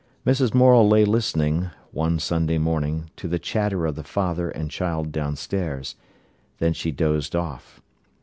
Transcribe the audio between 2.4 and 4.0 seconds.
morning, to the chatter of